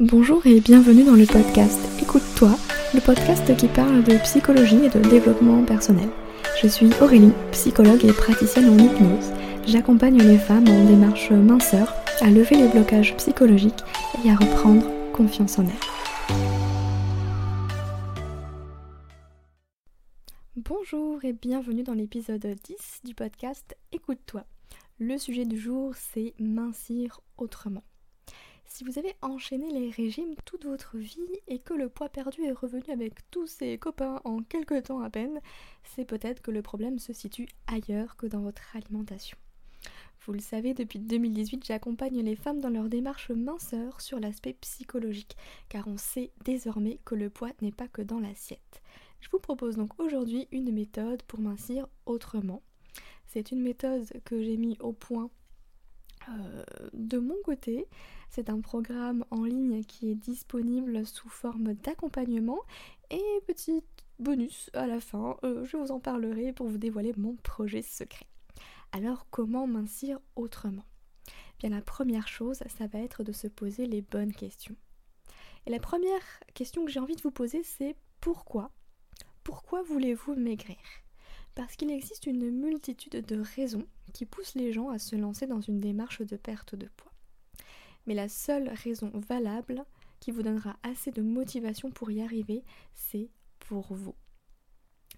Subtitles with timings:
[0.00, 2.50] Bonjour et bienvenue dans le podcast Écoute-toi,
[2.94, 6.08] le podcast qui parle de psychologie et de développement personnel.
[6.60, 9.32] Je suis Aurélie, psychologue et praticienne en hypnose.
[9.64, 13.84] J'accompagne les femmes en démarche minceur à lever les blocages psychologiques
[14.24, 16.34] et à reprendre confiance en elles.
[20.56, 24.42] Bonjour et bienvenue dans l'épisode 10 du podcast Écoute-toi.
[24.98, 27.84] Le sujet du jour c'est mincir autrement.
[28.74, 32.50] Si vous avez enchaîné les régimes toute votre vie et que le poids perdu est
[32.50, 35.40] revenu avec tous ses copains en quelques temps à peine,
[35.84, 39.38] c'est peut-être que le problème se situe ailleurs que dans votre alimentation.
[40.26, 45.36] Vous le savez, depuis 2018, j'accompagne les femmes dans leur démarche minceur sur l'aspect psychologique,
[45.68, 48.82] car on sait désormais que le poids n'est pas que dans l'assiette.
[49.20, 52.60] Je vous propose donc aujourd'hui une méthode pour mincir autrement.
[53.28, 55.30] C'est une méthode que j'ai mis au point
[56.30, 57.86] euh, de mon côté,
[58.30, 62.60] c'est un programme en ligne qui est disponible sous forme d'accompagnement
[63.10, 63.82] et petit
[64.18, 68.26] bonus à la fin, euh, je vous en parlerai pour vous dévoiler mon projet secret.
[68.92, 70.84] Alors comment mincir autrement?
[71.58, 74.76] Bien la première chose, ça va être de se poser les bonnes questions.
[75.66, 78.70] Et la première question que j'ai envie de vous poser, c'est pourquoi?
[79.42, 80.76] Pourquoi voulez-vous maigrir?
[81.54, 85.60] Parce qu'il existe une multitude de raisons qui poussent les gens à se lancer dans
[85.60, 87.12] une démarche de perte de poids.
[88.06, 89.84] Mais la seule raison valable
[90.20, 93.28] qui vous donnera assez de motivation pour y arriver, c'est
[93.60, 94.14] pour vous.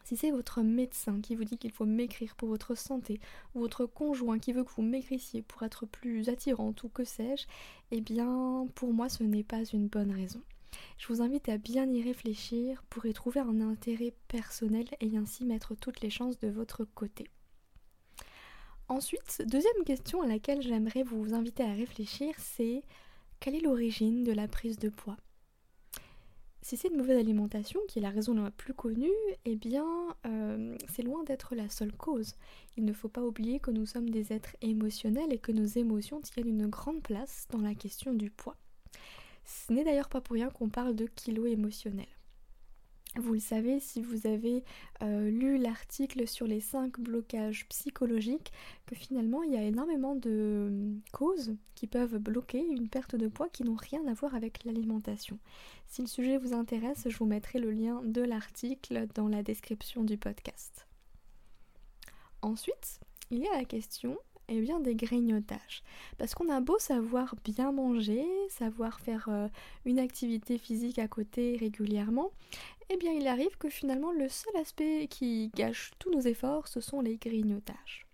[0.05, 3.19] Si c'est votre médecin qui vous dit qu'il faut maigrir pour votre santé,
[3.55, 7.47] ou votre conjoint qui veut que vous maigrissiez pour être plus attirante ou que sais-je,
[7.91, 10.41] eh bien pour moi ce n'est pas une bonne raison.
[10.99, 15.45] Je vous invite à bien y réfléchir pour y trouver un intérêt personnel et ainsi
[15.45, 17.29] mettre toutes les chances de votre côté.
[18.89, 22.83] Ensuite, deuxième question à laquelle j'aimerais vous inviter à réfléchir, c'est
[23.41, 25.17] quelle est l'origine de la prise de poids?
[26.63, 29.09] Si c'est une mauvaise alimentation qui est la raison la plus connue,
[29.45, 29.87] eh bien
[30.27, 32.35] euh, c'est loin d'être la seule cause.
[32.77, 36.21] Il ne faut pas oublier que nous sommes des êtres émotionnels et que nos émotions
[36.21, 38.57] tiennent une grande place dans la question du poids.
[39.47, 42.07] Ce n'est d'ailleurs pas pour rien qu'on parle de kilo émotionnel.
[43.19, 44.63] Vous le savez si vous avez
[45.03, 48.53] euh, lu l'article sur les 5 blocages psychologiques,
[48.85, 53.29] que finalement il y a énormément de hum, causes qui peuvent bloquer une perte de
[53.29, 55.39] poids qui n'ont rien à voir avec l'alimentation.
[55.87, 60.05] Si le sujet vous intéresse, je vous mettrai le lien de l'article dans la description
[60.05, 60.87] du podcast.
[62.43, 64.19] Ensuite, il y a la question
[64.49, 65.83] eh bien des grignotages.
[66.19, 69.49] Parce qu'on a beau savoir bien manger, savoir faire euh,
[69.85, 72.31] une activité physique à côté régulièrement,
[72.89, 76.81] eh bien il arrive que finalement le seul aspect qui gâche tous nos efforts, ce
[76.81, 78.07] sont les grignotages.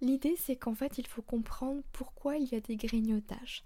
[0.00, 3.64] L'idée c'est qu'en fait il faut comprendre pourquoi il y a des grignotages.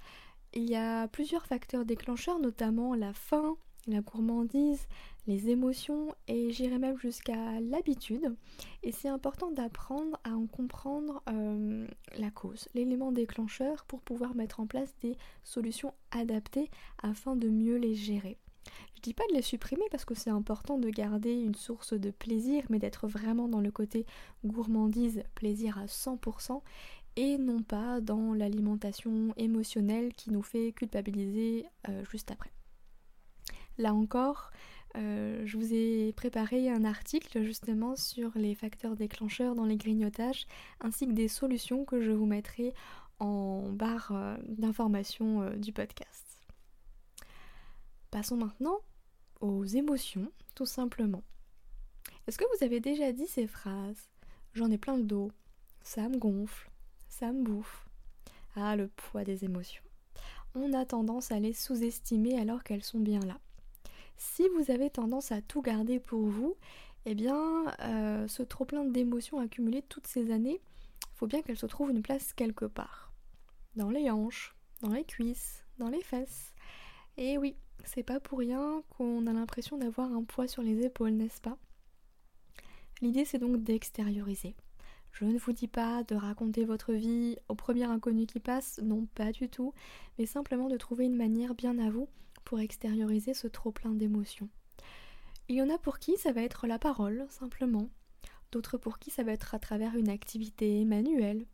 [0.55, 3.57] Il y a plusieurs facteurs déclencheurs, notamment la faim,
[3.89, 4.87] la gourmandise,
[5.27, 8.35] les émotions et j'irai même jusqu'à l'habitude.
[8.83, 11.87] Et c'est important d'apprendre à en comprendre euh,
[12.19, 16.71] la cause, l'élément déclencheur pour pouvoir mettre en place des solutions adaptées
[17.03, 18.39] afin de mieux les gérer.
[18.97, 22.11] Je dis pas de les supprimer parce que c'est important de garder une source de
[22.11, 24.05] plaisir, mais d'être vraiment dans le côté
[24.45, 26.61] gourmandise, plaisir à 100%,
[27.17, 32.51] et non pas dans l'alimentation émotionnelle qui nous fait culpabiliser euh, juste après.
[33.79, 34.51] Là encore,
[34.97, 40.47] euh, je vous ai préparé un article justement sur les facteurs déclencheurs dans les grignotages
[40.81, 42.75] ainsi que des solutions que je vous mettrai
[43.21, 46.25] en barre euh, d'information euh, du podcast.
[48.11, 48.81] Passons maintenant
[49.41, 51.23] aux émotions, tout simplement.
[52.27, 54.09] Est-ce que vous avez déjà dit ces phrases?
[54.55, 55.31] J'en ai plein le dos,
[55.83, 56.71] ça me gonfle,
[57.09, 57.89] ça me bouffe.
[58.57, 59.83] Ah, le poids des émotions.
[60.55, 63.39] On a tendance à les sous-estimer alors qu'elles sont bien là.
[64.19, 66.57] Si vous avez tendance à tout garder pour vous,
[67.07, 71.67] eh bien, euh, ce trop-plein d'émotions accumulées toutes ces années, il faut bien qu'elles se
[71.67, 73.13] trouvent une place quelque part.
[73.77, 76.53] Dans les hanches, dans les cuisses, dans les fesses.
[77.17, 77.55] Et oui,
[77.85, 81.57] c'est pas pour rien qu'on a l'impression d'avoir un poids sur les épaules, n'est-ce pas?
[83.01, 84.57] L'idée c'est donc d'extérioriser.
[85.13, 89.07] Je ne vous dis pas de raconter votre vie au premier inconnu qui passe, non
[89.15, 89.73] pas du tout,
[90.19, 92.09] mais simplement de trouver une manière bien à vous
[92.49, 94.49] pour extérioriser ce trop plein d'émotions.
[95.51, 97.91] Il y en a pour qui ça va être la parole, simplement.
[98.53, 101.45] D'autres pour qui ça va être à travers une activité manuelle,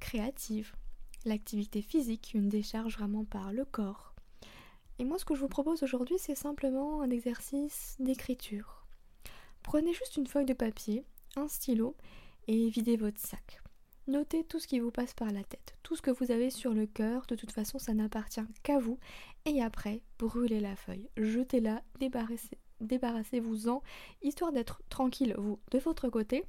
[0.00, 0.74] créative,
[1.24, 4.16] l'activité physique, une décharge vraiment par le corps.
[4.98, 8.84] Et moi ce que je vous propose aujourd'hui c'est simplement un exercice d'écriture.
[9.62, 11.04] Prenez juste une feuille de papier,
[11.36, 11.96] un stylo
[12.48, 13.61] et videz votre sac.
[14.08, 16.74] Notez tout ce qui vous passe par la tête, tout ce que vous avez sur
[16.74, 18.98] le cœur, de toute façon ça n'appartient qu'à vous.
[19.46, 21.82] Et après, brûlez la feuille, jetez-la,
[22.80, 23.82] débarrassez-vous-en,
[24.22, 26.44] histoire d'être tranquille, vous, de votre côté.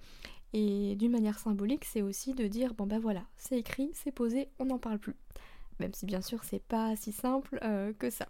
[0.53, 4.50] Et d'une manière symbolique, c'est aussi de dire, bon ben voilà, c'est écrit, c'est posé,
[4.57, 5.15] on n'en parle plus.
[5.79, 8.29] Même si bien sûr c'est pas si simple euh, que ça.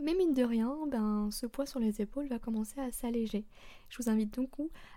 [0.00, 3.44] Mais mine de rien, ben, ce poids sur les épaules va commencer à s'alléger.
[3.88, 4.50] Je vous invite donc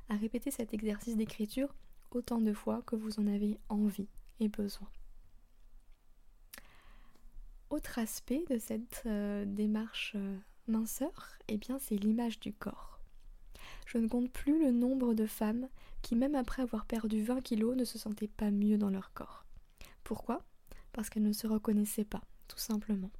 [0.07, 1.74] à répéter cet exercice d'écriture
[2.15, 4.88] autant de fois que vous en avez envie et besoin.
[7.69, 10.38] Autre aspect de cette euh, démarche euh,
[10.68, 13.00] minceur, eh bien c'est l'image du corps.
[13.88, 15.68] Je ne compte plus le nombre de femmes
[16.01, 19.45] qui, même après avoir perdu 20 kilos, ne se sentaient pas mieux dans leur corps.
[20.04, 20.44] Pourquoi?
[20.92, 23.12] Parce qu'elles ne se reconnaissaient pas, tout simplement.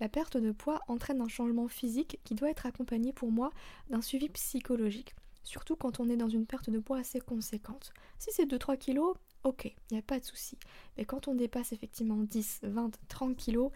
[0.00, 3.50] La perte de poids entraîne un changement physique qui doit être accompagné pour moi
[3.88, 5.14] d'un suivi psychologique,
[5.44, 7.92] surtout quand on est dans une perte de poids assez conséquente.
[8.18, 10.58] Si c'est 2-3 kilos, ok, il n'y a pas de souci.
[10.96, 13.70] Mais quand on dépasse effectivement 10, 20, 30 kilos,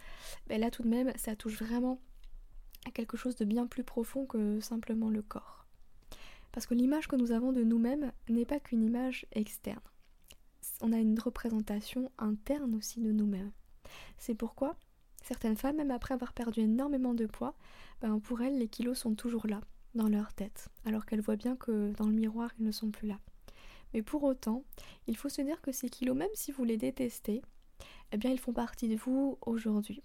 [0.48, 2.00] ben là tout de même, ça touche vraiment
[2.86, 5.66] à quelque chose de bien plus profond que simplement le corps.
[6.52, 9.80] Parce que l'image que nous avons de nous-mêmes n'est pas qu'une image externe.
[10.80, 13.52] On a une représentation interne aussi de nous-mêmes.
[14.16, 14.76] C'est pourquoi
[15.22, 17.54] certaines femmes, même après avoir perdu énormément de poids,
[18.00, 19.60] ben pour elles, les kilos sont toujours là,
[19.94, 23.08] dans leur tête, alors qu'elles voient bien que dans le miroir, ils ne sont plus
[23.08, 23.18] là.
[23.94, 24.64] Mais pour autant,
[25.06, 27.42] il faut se dire que ces kilos, même si vous les détestez,
[28.12, 30.02] eh bien ils font partie de vous aujourd'hui.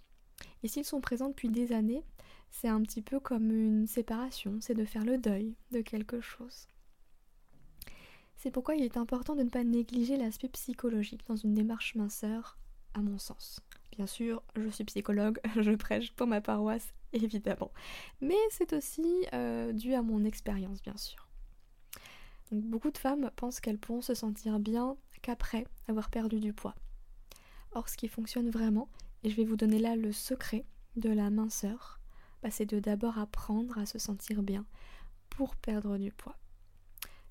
[0.63, 2.03] Et s'ils sont présents depuis des années,
[2.51, 6.67] c'est un petit peu comme une séparation, c'est de faire le deuil de quelque chose.
[8.37, 12.57] C'est pourquoi il est important de ne pas négliger l'aspect psychologique dans une démarche minceur,
[12.93, 13.61] à mon sens.
[13.95, 17.71] Bien sûr, je suis psychologue, je prêche pour ma paroisse, évidemment.
[18.21, 21.27] Mais c'est aussi euh, dû à mon expérience, bien sûr.
[22.51, 26.75] beaucoup de femmes pensent qu'elles pourront se sentir bien qu'après avoir perdu du poids.
[27.73, 28.89] Or, ce qui fonctionne vraiment,
[29.23, 31.99] et je vais vous donner là le secret de la minceur,
[32.41, 34.65] bah, c'est de d'abord apprendre à se sentir bien
[35.29, 36.37] pour perdre du poids.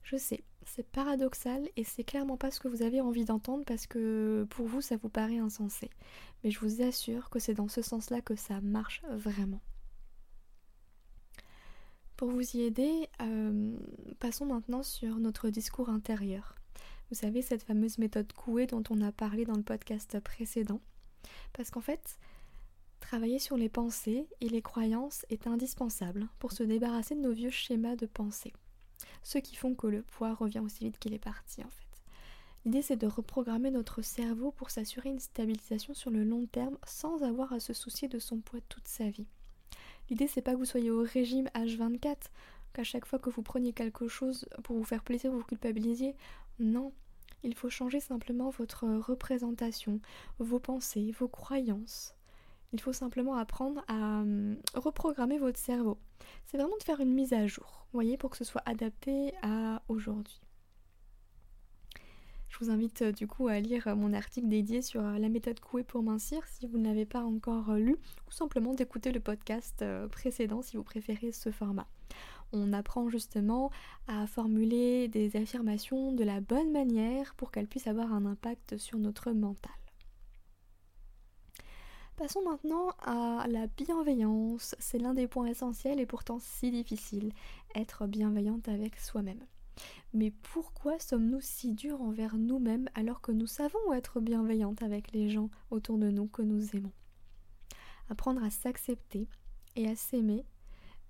[0.02, 3.86] Je sais, c'est paradoxal et c'est clairement pas ce que vous avez envie d'entendre parce
[3.86, 5.90] que pour vous ça vous paraît insensé.
[6.42, 9.60] Mais je vous assure que c'est dans ce sens-là que ça marche vraiment.
[12.16, 13.76] Pour vous y aider, euh,
[14.20, 16.54] passons maintenant sur notre discours intérieur.
[17.10, 20.80] Vous savez, cette fameuse méthode Coué dont on a parlé dans le podcast précédent.
[21.52, 22.18] Parce qu'en fait,
[23.00, 27.50] travailler sur les pensées et les croyances est indispensable pour se débarrasser de nos vieux
[27.50, 28.52] schémas de pensée
[29.22, 31.86] ceux qui font que le poids revient aussi vite qu'il est parti en fait.
[32.64, 37.22] L'idée c'est de reprogrammer notre cerveau pour s'assurer une stabilisation sur le long terme sans
[37.22, 39.26] avoir à se soucier de son poids toute sa vie.
[40.10, 42.16] L'idée c'est pas que vous soyez au régime H24,
[42.72, 46.14] qu'à chaque fois que vous preniez quelque chose pour vous faire plaisir vous vous culpabilisiez.
[46.58, 46.92] Non,
[47.42, 50.00] il faut changer simplement votre représentation,
[50.38, 52.14] vos pensées, vos croyances.
[52.72, 55.98] Il faut simplement apprendre à hum, reprogrammer votre cerveau.
[56.46, 59.82] C'est vraiment de faire une mise à jour voyez, pour que ce soit adapté à
[59.88, 60.40] aujourd'hui.
[62.48, 65.30] Je vous invite euh, du coup à lire euh, mon article dédié sur euh, la
[65.30, 67.96] méthode Coué pour mincir si vous ne l'avez pas encore lu,
[68.28, 71.86] ou simplement d'écouter le podcast précédent si vous préférez ce format.
[72.52, 73.70] On apprend justement
[74.06, 78.98] à formuler des affirmations de la bonne manière pour qu'elles puissent avoir un impact sur
[78.98, 79.72] notre mental.
[82.16, 84.76] Passons maintenant à la bienveillance.
[84.78, 87.32] C'est l'un des points essentiels et pourtant si difficile,
[87.74, 89.44] être bienveillante avec soi-même.
[90.12, 95.30] Mais pourquoi sommes-nous si durs envers nous-mêmes alors que nous savons être bienveillantes avec les
[95.30, 96.92] gens autour de nous que nous aimons?
[98.10, 99.26] Apprendre à s'accepter
[99.74, 100.44] et à s'aimer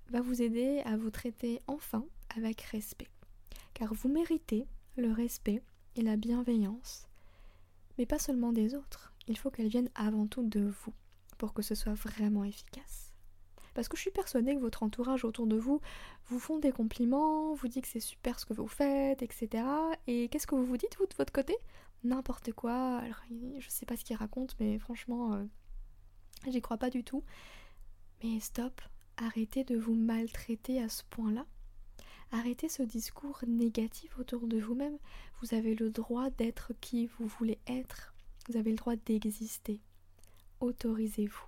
[0.08, 2.04] va vous aider à vous traiter enfin
[2.36, 3.10] avec respect.
[3.74, 4.66] Car vous méritez
[4.96, 5.62] le respect
[5.96, 7.08] et la bienveillance,
[7.98, 10.92] mais pas seulement des autres il faut qu'elles viennent avant tout de vous
[11.38, 13.12] pour que ce soit vraiment efficace.
[13.74, 15.80] Parce que je suis persuadée que votre entourage autour de vous
[16.26, 19.64] vous font des compliments, vous dit que c'est super ce que vous faites, etc.
[20.06, 21.56] Et qu'est-ce que vous vous dites, vous, de votre côté?
[22.04, 22.98] N'importe quoi.
[22.98, 23.22] Alors,
[23.58, 25.44] je sais pas ce qu'ils racontent, mais franchement, euh,
[26.48, 27.24] j'y crois pas du tout.
[28.22, 28.80] Mais stop,
[29.16, 31.46] arrêtez de vous maltraiter à ce point-là.
[32.30, 34.98] Arrêtez ce discours négatif autour de vous-même.
[35.40, 38.14] Vous avez le droit d'être qui vous voulez être
[38.48, 39.80] vous avez le droit d'exister.
[40.60, 41.46] Autorisez-vous.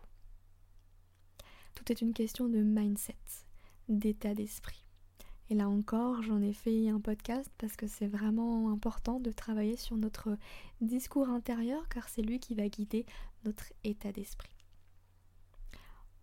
[1.75, 3.17] Tout est une question de mindset,
[3.89, 4.85] d'état d'esprit.
[5.51, 9.77] Et là encore, j'en ai fait un podcast parce que c'est vraiment important de travailler
[9.77, 10.39] sur notre
[10.81, 13.05] discours intérieur car c'est lui qui va guider
[13.45, 14.55] notre état d'esprit.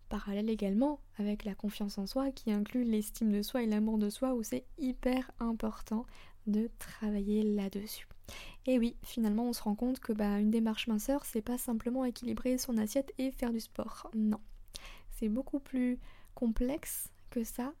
[0.08, 4.10] Parallèle également avec la confiance en soi qui inclut l'estime de soi et l'amour de
[4.10, 6.04] soi où c'est hyper important
[6.46, 8.06] de travailler là-dessus.
[8.66, 12.04] Et oui, finalement, on se rend compte que bah, une démarche minceur, c'est pas simplement
[12.04, 14.10] équilibrer son assiette et faire du sport.
[14.14, 14.40] Non.
[15.10, 15.98] C'est beaucoup plus
[16.34, 17.72] complexe que ça.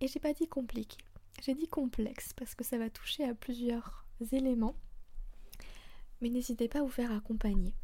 [0.00, 0.98] Et j'ai pas dit compliqué.
[1.42, 4.74] J'ai dit complexe parce que ça va toucher à plusieurs éléments.
[6.20, 7.74] Mais n'hésitez pas à vous faire accompagner.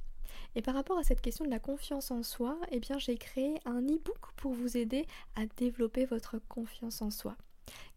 [0.54, 3.60] Et par rapport à cette question de la confiance en soi, eh bien j'ai créé
[3.64, 7.36] un e-book pour vous aider à développer votre confiance en soi.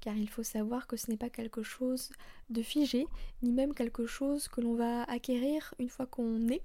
[0.01, 2.11] Car il faut savoir que ce n'est pas quelque chose
[2.49, 3.05] de figé,
[3.41, 6.61] ni même quelque chose que l'on va acquérir une fois qu'on est,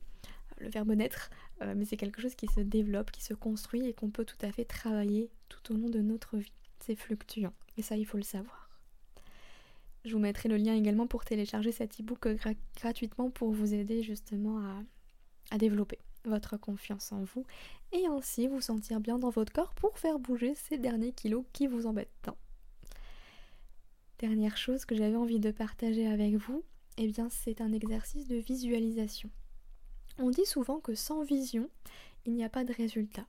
[0.59, 1.31] le verbe naître,
[1.63, 4.39] euh, mais c'est quelque chose qui se développe, qui se construit et qu'on peut tout
[4.43, 6.53] à fait travailler tout au long de notre vie.
[6.81, 8.71] C'est fluctuant, et ça il faut le savoir.
[10.05, 12.29] Je vous mettrai le lien également pour télécharger cet e-book
[12.77, 14.83] gratuitement pour vous aider justement à,
[15.51, 17.47] à développer votre confiance en vous
[17.93, 21.67] et ainsi vous sentir bien dans votre corps pour faire bouger ces derniers kilos qui
[21.67, 22.37] vous embêtent tant.
[24.19, 26.63] Dernière chose que j'avais envie de partager avec vous,
[26.99, 29.29] eh bien c'est un exercice de visualisation.
[30.19, 31.69] On dit souvent que sans vision,
[32.25, 33.27] il n'y a pas de résultat.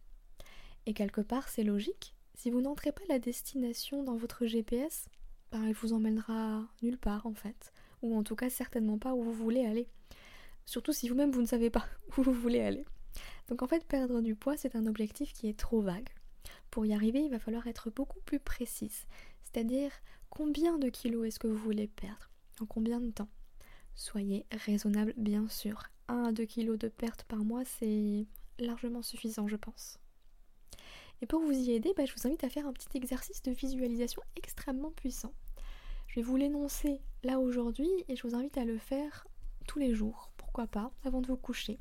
[0.85, 5.09] Et quelque part c'est logique, si vous n'entrez pas la destination dans votre GPS,
[5.51, 7.73] bah, il vous emmènera nulle part en fait,
[8.03, 9.87] ou en tout cas certainement pas où vous voulez aller.
[10.67, 11.87] Surtout si vous-même vous ne savez pas
[12.17, 12.85] où vous voulez aller.
[13.47, 16.09] Donc en fait perdre du poids c'est un objectif qui est trop vague.
[16.69, 19.07] Pour y arriver il va falloir être beaucoup plus précise,
[19.45, 19.91] c'est-à-dire
[20.29, 23.29] combien de kilos est-ce que vous voulez perdre, en combien de temps?
[23.95, 25.83] Soyez raisonnable bien sûr.
[26.07, 28.27] 1 à 2 kilos de perte par mois c'est
[28.59, 29.99] largement suffisant je pense.
[31.21, 33.51] Et pour vous y aider, bah, je vous invite à faire un petit exercice de
[33.51, 35.33] visualisation extrêmement puissant.
[36.07, 39.25] Je vais vous l'énoncer là aujourd'hui et je vous invite à le faire
[39.67, 41.79] tous les jours, pourquoi pas, avant de vous coucher,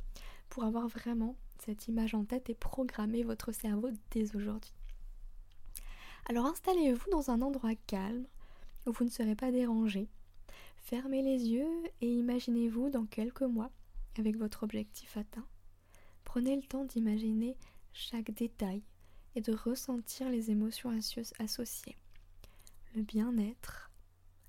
[0.49, 4.73] pour avoir vraiment cette image en tête et programmer votre cerveau dès aujourd'hui.
[6.26, 8.25] Alors installez-vous dans un endroit calme
[8.87, 10.09] où vous ne serez pas dérangé.
[10.76, 13.71] Fermez les yeux et imaginez-vous dans quelques mois
[14.19, 15.47] avec votre objectif atteint.
[16.25, 17.57] Prenez le temps d'imaginer
[17.93, 18.83] chaque détail
[19.35, 20.90] et de ressentir les émotions
[21.38, 21.97] associées.
[22.95, 23.90] Le bien-être,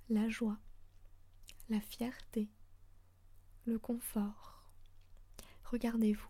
[0.10, 0.58] la joie,
[1.70, 2.48] la fierté,
[3.66, 4.64] le confort.
[5.66, 6.30] Regardez-vous,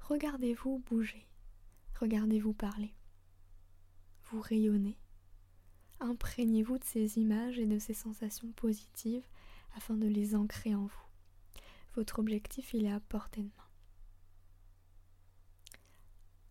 [0.00, 1.26] regardez-vous bouger,
[2.00, 2.92] regardez-vous parler.
[4.34, 4.98] Vous rayonnez.
[6.00, 9.22] Imprégnez-vous de ces images et de ces sensations positives
[9.76, 11.06] afin de les ancrer en vous.
[11.94, 13.68] Votre objectif, il est à portée de main.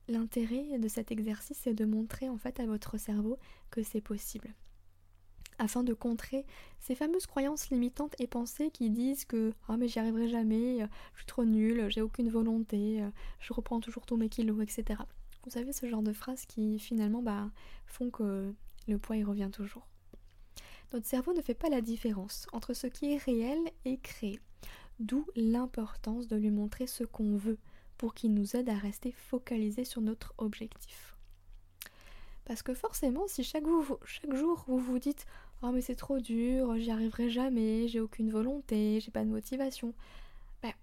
[0.08, 3.38] L'intérêt de cet exercice est de montrer en fait à votre cerveau
[3.70, 4.56] que c'est possible.
[5.60, 6.46] Afin de contrer
[6.80, 10.80] ces fameuses croyances limitantes et pensées qui disent que oh mais j'y arriverai jamais,
[11.16, 13.04] je suis trop nulle, j'ai aucune volonté,
[13.42, 15.02] je reprends toujours tous mes kilos, etc.
[15.44, 17.50] Vous savez ce genre de phrases qui finalement bah,
[17.86, 18.54] font que
[18.88, 19.88] le poids y revient toujours.
[20.94, 24.40] Notre cerveau ne fait pas la différence entre ce qui est réel et créé,
[25.00, 27.58] d'où l'importance de lui montrer ce qu'on veut,
[27.98, 31.16] pour qu'il nous aide à rester focalisés sur notre objectif.
[32.46, 33.66] Parce que forcément, si chaque,
[34.34, 35.26] jour vous vous dites
[35.62, 39.94] Oh, mais c'est trop dur, j'y arriverai jamais, j'ai aucune volonté, j'ai pas de motivation,
[40.62, 40.74] ben,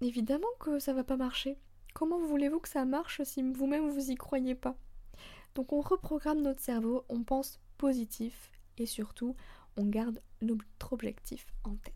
[0.00, 1.56] évidemment que ça va pas marcher.
[1.94, 4.76] Comment voulez-vous que ça marche si vous-même vous y croyez pas?
[5.54, 9.36] Donc on reprogramme notre cerveau, on pense positif et surtout
[9.76, 11.94] on garde notre objectif en tête.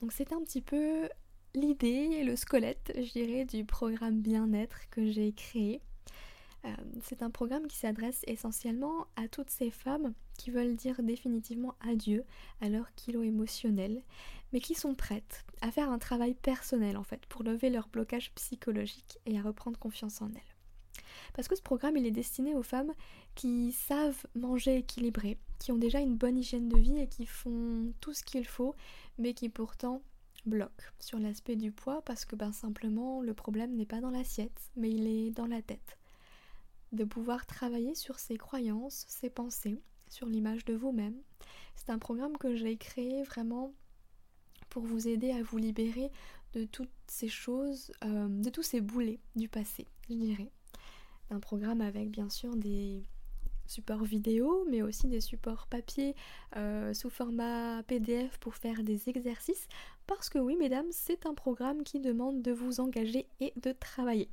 [0.00, 1.08] Donc c'est un petit peu
[1.54, 5.82] l'idée et le squelette, je dirais, du programme bien-être que j'ai créé.
[6.64, 11.74] Euh, c'est un programme qui s'adresse essentiellement à toutes ces femmes qui veulent dire définitivement
[11.80, 12.24] adieu
[12.60, 14.02] à leur kilo émotionnel,
[14.52, 18.32] mais qui sont prêtes à faire un travail personnel en fait pour lever leur blocage
[18.34, 21.02] psychologique et à reprendre confiance en elles.
[21.34, 22.92] Parce que ce programme il est destiné aux femmes
[23.34, 27.92] qui savent manger équilibré, qui ont déjà une bonne hygiène de vie et qui font
[28.00, 28.74] tout ce qu'il faut,
[29.18, 30.02] mais qui pourtant
[30.44, 34.60] bloque sur l'aspect du poids parce que ben simplement le problème n'est pas dans l'assiette
[34.76, 35.98] mais il est dans la tête.
[36.90, 39.80] De pouvoir travailler sur ses croyances, ses pensées,
[40.10, 41.16] sur l'image de vous-même.
[41.74, 43.72] C'est un programme que j'ai créé vraiment
[44.72, 46.10] pour vous aider à vous libérer
[46.54, 50.50] de toutes ces choses, euh, de tous ces boulets du passé, je dirais.
[51.28, 53.02] Un programme avec bien sûr des
[53.66, 56.16] supports vidéo, mais aussi des supports papier
[56.56, 59.68] euh, sous format PDF pour faire des exercices,
[60.06, 64.30] parce que oui, mesdames, c'est un programme qui demande de vous engager et de travailler.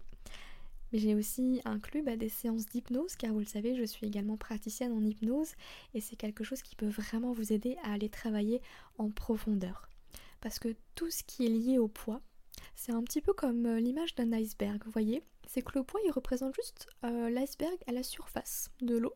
[0.94, 4.38] Mais j'ai aussi inclus bah, des séances d'hypnose, car vous le savez, je suis également
[4.38, 5.52] praticienne en hypnose,
[5.94, 8.62] et c'est quelque chose qui peut vraiment vous aider à aller travailler
[8.98, 9.90] en profondeur.
[10.42, 12.22] Parce que tout ce qui est lié au poids,
[12.76, 15.24] c'est un petit peu comme euh, l'image d'un iceberg, vous voyez?
[15.48, 19.16] C'est que le poids, il représente juste euh, l'iceberg à la surface de l'eau.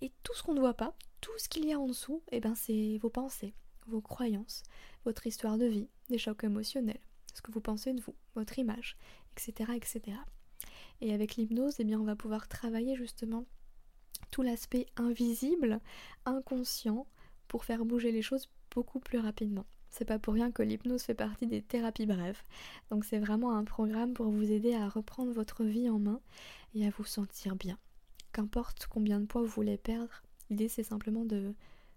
[0.00, 2.40] Et tout ce qu'on ne voit pas, tout ce qu'il y a en dessous, eh
[2.40, 3.54] ben c'est vos pensées,
[3.86, 4.62] vos croyances,
[5.04, 7.00] votre histoire de vie, des chocs émotionnels,
[7.34, 8.96] ce que vous pensez de vous, votre image,
[9.32, 9.72] etc.
[9.74, 10.16] etc.
[11.00, 13.44] Et avec l'hypnose, eh bien on va pouvoir travailler justement
[14.30, 15.80] tout l'aspect invisible,
[16.24, 17.06] inconscient,
[17.48, 19.66] pour faire bouger les choses beaucoup plus rapidement.
[19.90, 22.42] C'est pas pour rien que l'hypnose fait partie des thérapies brèves.
[22.90, 26.20] Donc c'est vraiment un programme pour vous aider à reprendre votre vie en main
[26.74, 27.78] et à vous sentir bien.
[28.32, 31.54] Qu'importe combien de poids vous voulez perdre, l'idée c'est simplement de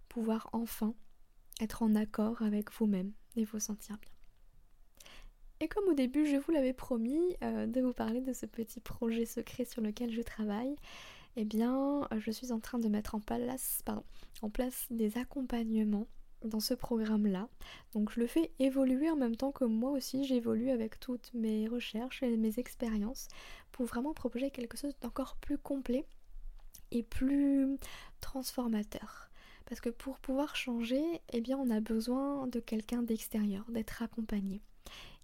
[0.09, 0.95] pouvoir enfin
[1.61, 4.11] être en accord avec vous-même et vous sentir bien.
[5.59, 8.79] Et comme au début je vous l'avais promis euh, de vous parler de ce petit
[8.79, 10.75] projet secret sur lequel je travaille,
[11.35, 16.07] eh bien je suis en train de mettre en place des accompagnements
[16.45, 17.47] dans ce programme-là.
[17.93, 21.67] Donc je le fais évoluer en même temps que moi aussi j'évolue avec toutes mes
[21.67, 23.27] recherches et mes expériences
[23.71, 26.05] pour vraiment proposer quelque chose d'encore plus complet
[26.91, 27.77] et plus
[28.21, 29.29] transformateur.
[29.65, 34.61] Parce que pour pouvoir changer, eh bien on a besoin de quelqu'un d'extérieur, d'être accompagné.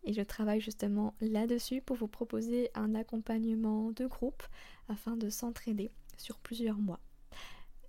[0.04, 4.44] Et je travaille justement là-dessus pour vous proposer un accompagnement de groupe
[4.88, 7.00] afin de s'entraider sur plusieurs mois.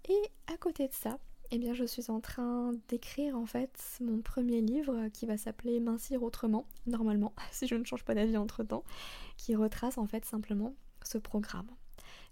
[0.08, 0.20] Et
[0.52, 1.18] à côté de ça,
[1.52, 5.80] eh bien, je suis en train d'écrire en fait mon premier livre qui va s'appeler
[5.80, 8.84] Mincir autrement, normalement, si je ne change pas d'avis entre temps,
[9.36, 11.66] qui retrace en fait simplement ce programme.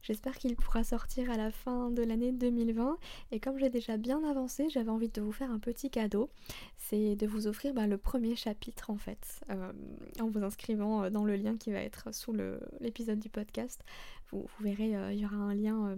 [0.02, 2.98] J'espère qu'il pourra sortir à la fin de l'année 2020
[3.32, 6.30] et comme j'ai déjà bien avancé, j'avais envie de vous faire un petit cadeau,
[6.76, 9.72] c'est de vous offrir bah, le premier chapitre en fait, euh,
[10.20, 12.32] en vous inscrivant euh, dans le lien qui va être sous
[12.80, 13.82] l'épisode du podcast.
[14.30, 15.96] Vous, verrez, euh, il y aura un lien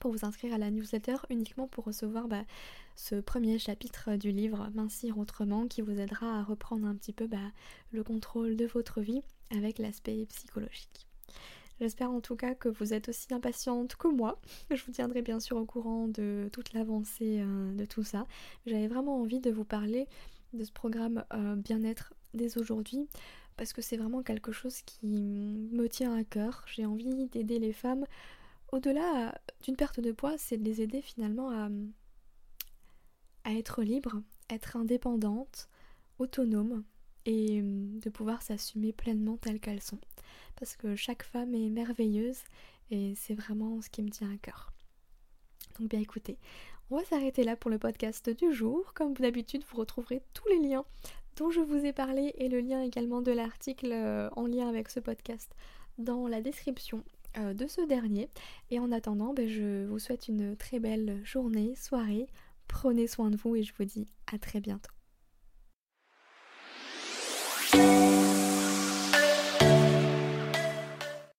[0.00, 2.44] pour vous inscrire à la newsletter uniquement pour recevoir bah,
[2.94, 7.26] ce premier chapitre du livre Mincir autrement qui vous aidera à reprendre un petit peu
[7.26, 7.38] bah,
[7.92, 11.06] le contrôle de votre vie avec l'aspect psychologique.
[11.80, 14.40] J'espère en tout cas que vous êtes aussi impatiente que moi.
[14.70, 18.26] Je vous tiendrai bien sûr au courant de toute l'avancée euh, de tout ça.
[18.66, 20.06] J'avais vraiment envie de vous parler
[20.54, 23.06] de ce programme euh, bien-être dès aujourd'hui
[23.56, 26.64] parce que c'est vraiment quelque chose qui me tient à cœur.
[26.66, 28.06] J'ai envie d'aider les femmes
[28.72, 31.68] au-delà d'une perte de poids, c'est de les aider finalement à,
[33.44, 35.68] à être libres, être indépendantes,
[36.18, 36.84] autonomes
[37.24, 40.00] et hum, de pouvoir s'assumer pleinement telles qu'elles sont.
[40.56, 42.42] Parce que chaque femme est merveilleuse
[42.90, 44.72] et c'est vraiment ce qui me tient à cœur.
[45.78, 46.38] Donc bien écoutez,
[46.90, 48.94] on va s'arrêter là pour le podcast du jour.
[48.94, 50.84] Comme d'habitude, vous retrouverez tous les liens
[51.36, 54.88] dont je vous ai parlé et le lien également de l'article euh, en lien avec
[54.88, 55.54] ce podcast
[55.98, 58.28] dans la description euh, de ce dernier.
[58.70, 62.26] Et en attendant, ben, je vous souhaite une très belle journée, soirée.
[62.68, 64.90] Prenez soin de vous et je vous dis à très bientôt.